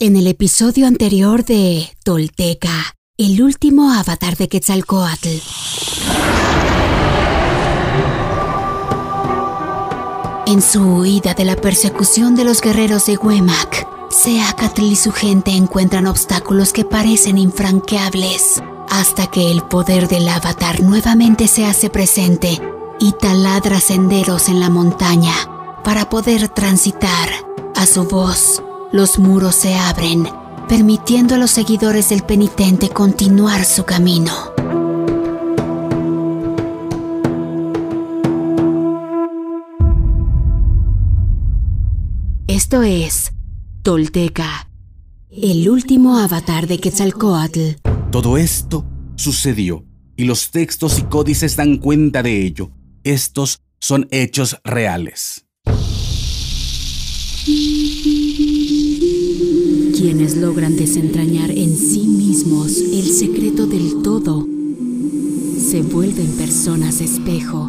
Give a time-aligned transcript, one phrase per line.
[0.00, 5.26] En el episodio anterior de Tolteca, el último avatar de Quetzalcoatl.
[10.46, 15.50] En su huida de la persecución de los guerreros de Huemac, Seacatl y su gente
[15.50, 22.60] encuentran obstáculos que parecen infranqueables, hasta que el poder del avatar nuevamente se hace presente
[23.00, 25.34] y taladra senderos en la montaña
[25.82, 27.30] para poder transitar.
[27.74, 28.62] A su voz,
[28.92, 30.26] los muros se abren,
[30.68, 34.32] permitiendo a los seguidores del penitente continuar su camino.
[42.46, 43.32] Esto es
[43.82, 44.68] Tolteca,
[45.30, 47.76] el último avatar de Quetzalcoatl.
[48.10, 48.84] Todo esto
[49.16, 49.84] sucedió
[50.16, 52.70] y los textos y códices dan cuenta de ello.
[53.04, 55.47] Estos son hechos reales.
[59.98, 64.46] Quienes logran desentrañar en sí mismos el secreto del todo,
[65.58, 67.68] se vuelven personas espejo,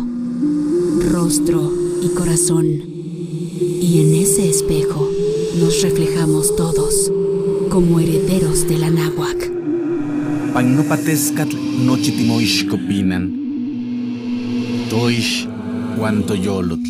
[1.11, 2.67] rostro y corazón.
[3.81, 5.09] Y en ese espejo
[5.59, 7.11] nos reflejamos todos
[7.69, 9.51] como herederos de la náhuac.
[10.53, 13.33] Pagnopatescatl nochitimoixcopinan.
[14.91, 15.47] Toish
[15.97, 16.89] guantoyolotl.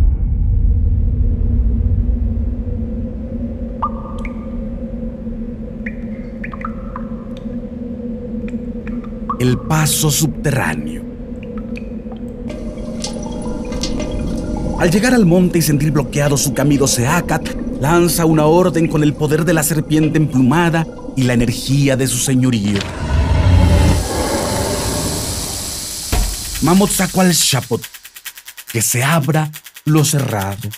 [9.41, 11.01] El paso subterráneo.
[14.79, 17.49] Al llegar al monte y sentir bloqueado su camino, Seacat
[17.81, 20.85] lanza una orden con el poder de la serpiente emplumada
[21.17, 22.77] y la energía de su señorío.
[26.61, 27.81] Mamotzacual Shapot,
[28.71, 29.49] que se abra
[29.85, 30.69] lo cerrado.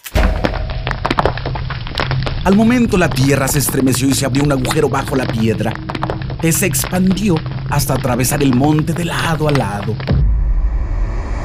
[2.45, 5.73] Al momento la tierra se estremeció y se abrió un agujero bajo la piedra,
[6.39, 7.35] que se expandió
[7.73, 9.95] hasta atravesar el monte de lado a lado.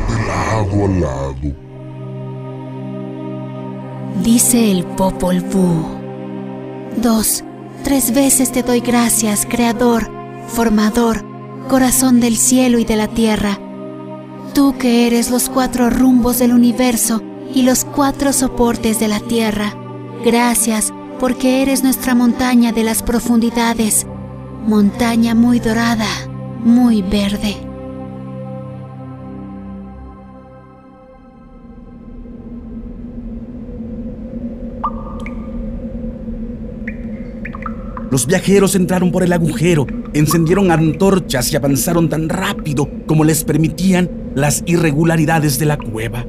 [0.08, 1.54] De lado a lado.
[4.22, 5.86] Dice el Popol Vuh.
[7.00, 7.44] Dos,
[7.82, 10.10] tres veces te doy gracias, Creador,
[10.48, 11.24] Formador,
[11.66, 13.58] Corazón del cielo y de la tierra.
[14.54, 17.22] Tú que eres los cuatro rumbos del universo
[17.54, 19.74] y los cuatro soportes de la tierra.
[20.26, 24.06] Gracias porque eres nuestra montaña de las profundidades
[24.68, 26.06] montaña muy dorada,
[26.62, 27.56] muy verde.
[38.10, 44.10] Los viajeros entraron por el agujero, encendieron antorchas y avanzaron tan rápido como les permitían
[44.34, 46.26] las irregularidades de la cueva.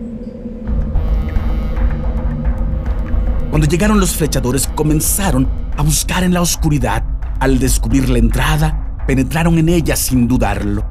[3.50, 5.46] Cuando llegaron los flechadores comenzaron
[5.76, 7.04] a buscar en la oscuridad
[7.40, 10.86] al descubrir la entrada, penetraron en ella sin dudarlo.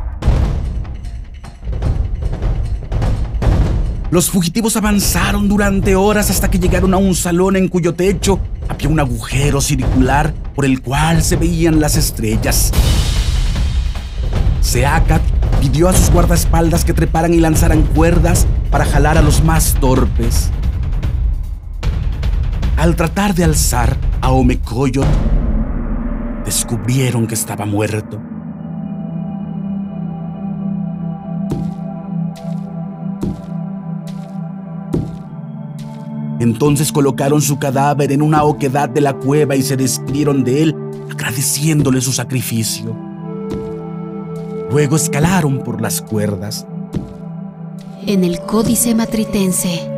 [4.10, 8.88] Los fugitivos avanzaron durante horas hasta que llegaron a un salón en cuyo techo había
[8.88, 12.72] un agujero circular por el cual se veían las estrellas.
[14.62, 15.20] Seacat
[15.60, 20.50] pidió a sus guardaespaldas que treparan y lanzaran cuerdas para jalar a los más torpes.
[22.78, 25.06] Al tratar de alzar a Omecoyot,
[26.68, 28.20] descubrieron que estaba muerto.
[36.40, 40.76] Entonces colocaron su cadáver en una oquedad de la cueva y se despidieron de él,
[41.10, 42.94] agradeciéndole su sacrificio.
[44.70, 46.66] Luego escalaron por las cuerdas.
[48.06, 49.90] En el códice matritense,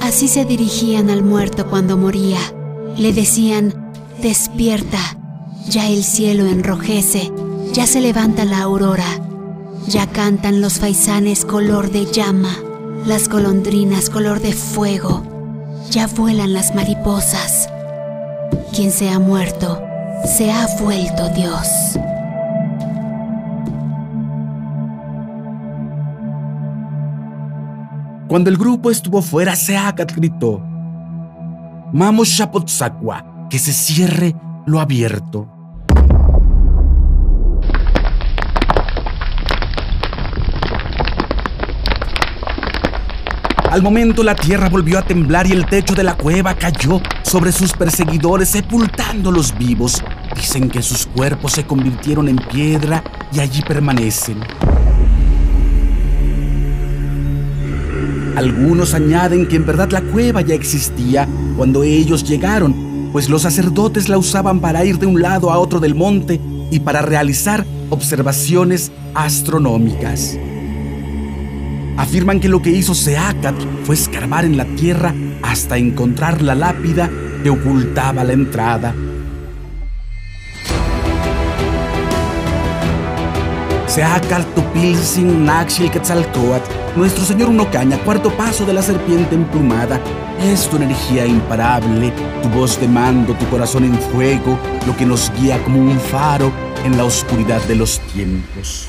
[0.00, 2.38] así se dirigían al muerto cuando moría.
[2.96, 3.74] Le decían,
[4.22, 5.17] despierta,
[5.68, 7.30] ya el cielo enrojece,
[7.72, 9.20] ya se levanta la aurora,
[9.86, 12.56] ya cantan los faisanes color de llama,
[13.06, 15.22] las golondrinas color de fuego,
[15.90, 17.68] ya vuelan las mariposas.
[18.72, 19.82] Quien se ha muerto,
[20.24, 21.68] se ha vuelto Dios.
[28.26, 30.60] Cuando el grupo estuvo fuera, Seacat gritó:
[31.92, 34.36] Mamo Shapotzakwa, que se cierre
[34.66, 35.57] lo abierto.
[43.70, 47.52] Al momento la tierra volvió a temblar y el techo de la cueva cayó sobre
[47.52, 50.02] sus perseguidores sepultándolos vivos.
[50.34, 54.38] Dicen que sus cuerpos se convirtieron en piedra y allí permanecen.
[58.36, 64.08] Algunos añaden que en verdad la cueva ya existía cuando ellos llegaron, pues los sacerdotes
[64.08, 68.92] la usaban para ir de un lado a otro del monte y para realizar observaciones
[69.14, 70.38] astronómicas.
[71.98, 75.12] Afirman que lo que hizo Seacat fue escarbar en la tierra
[75.42, 77.10] hasta encontrar la lápida
[77.42, 78.94] que ocultaba la entrada.
[83.88, 90.00] Seacat Tupilsin Naxil Quetzalcoatl, nuestro señor Unocaña, cuarto paso de la serpiente emplumada,
[90.40, 92.12] es tu energía imparable,
[92.44, 94.56] tu voz de mando, tu corazón en fuego,
[94.86, 96.52] lo que nos guía como un faro
[96.84, 98.88] en la oscuridad de los tiempos.